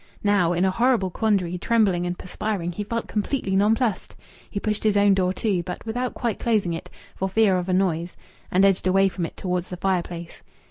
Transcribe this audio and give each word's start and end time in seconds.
Now, 0.23 0.51
in 0.53 0.65
a 0.65 0.71
horrible 0.71 1.11
quandary, 1.11 1.59
trembling 1.59 2.07
and 2.07 2.17
perspiring, 2.17 2.71
he 2.71 2.83
felt 2.83 3.05
completely 3.05 3.55
nonplussed. 3.55 4.15
He 4.49 4.59
pushed 4.59 4.83
his 4.83 4.97
own 4.97 5.13
door 5.13 5.31
to, 5.33 5.61
but 5.61 5.85
without 5.85 6.15
quite 6.15 6.39
closing 6.39 6.73
it, 6.73 6.89
for 7.15 7.29
fear 7.29 7.55
of 7.55 7.69
a 7.69 7.73
noise; 7.73 8.17
and 8.49 8.65
edged 8.65 8.87
away 8.87 9.09
from 9.09 9.27
it 9.27 9.37
towards 9.37 9.69
the 9.69 9.77
fireplace. 9.77 10.41